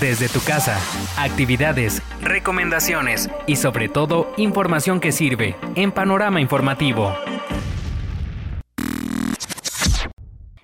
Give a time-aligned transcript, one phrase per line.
[0.00, 0.78] desde tu casa,
[1.16, 7.14] actividades, recomendaciones y sobre todo información que sirve en Panorama Informativo.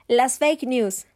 [0.08, 1.06] Las fake news.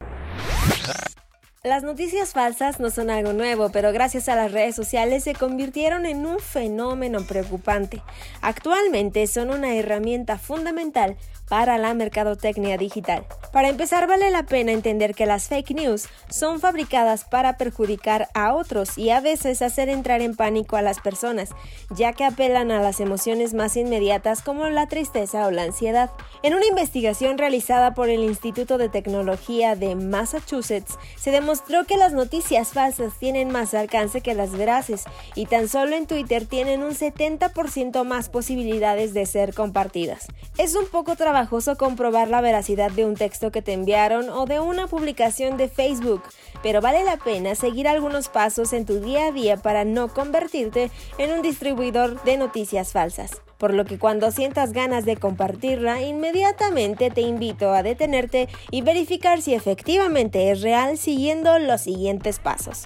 [1.67, 6.07] Las noticias falsas no son algo nuevo, pero gracias a las redes sociales se convirtieron
[6.07, 8.03] en un fenómeno preocupante.
[8.41, 11.17] Actualmente son una herramienta fundamental
[11.49, 13.27] para la mercadotecnia digital.
[13.53, 18.55] Para empezar, vale la pena entender que las fake news son fabricadas para perjudicar a
[18.55, 21.51] otros y a veces hacer entrar en pánico a las personas,
[21.91, 26.11] ya que apelan a las emociones más inmediatas como la tristeza o la ansiedad.
[26.43, 31.56] En una investigación realizada por el Instituto de Tecnología de Massachusetts, se demostró
[31.87, 36.47] que las noticias falsas tienen más alcance que las veraces y tan solo en Twitter
[36.47, 40.27] tienen un 70% más posibilidades de ser compartidas.
[40.59, 44.61] Es un poco trabajoso comprobar la veracidad de un texto que te enviaron o de
[44.61, 46.23] una publicación de Facebook,
[46.63, 50.91] pero vale la pena seguir algunos pasos en tu día a día para no convertirte
[51.19, 53.46] en un distribuidor de noticias falsas.
[53.59, 59.41] Por lo que cuando sientas ganas de compartirla, inmediatamente te invito a detenerte y verificar
[59.41, 62.85] si efectivamente es real siguiendo los siguientes pasos.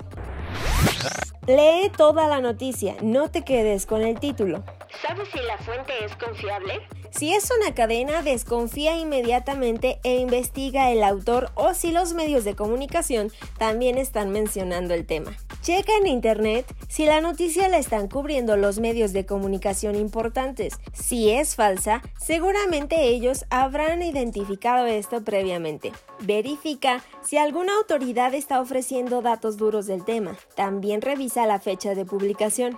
[1.46, 4.62] Lee toda la noticia, no te quedes con el título.
[5.02, 6.80] ¿Sabes si la fuente es confiable?
[7.10, 12.54] Si es una cadena, desconfía inmediatamente e investiga el autor o si los medios de
[12.54, 15.32] comunicación también están mencionando el tema.
[15.70, 20.74] Checa en internet si la noticia la están cubriendo los medios de comunicación importantes.
[20.92, 25.92] Si es falsa, seguramente ellos habrán identificado esto previamente.
[26.22, 30.36] Verifica si alguna autoridad está ofreciendo datos duros del tema.
[30.56, 32.76] También revisa la fecha de publicación.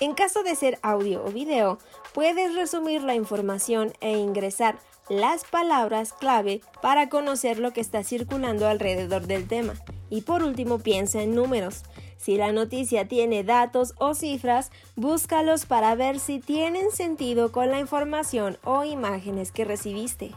[0.00, 1.78] En caso de ser audio o video,
[2.12, 8.66] puedes resumir la información e ingresar las palabras clave para conocer lo que está circulando
[8.66, 9.74] alrededor del tema.
[10.10, 11.84] Y por último, piensa en números.
[12.22, 17.80] Si la noticia tiene datos o cifras, búscalos para ver si tienen sentido con la
[17.80, 20.30] información o imágenes que recibiste.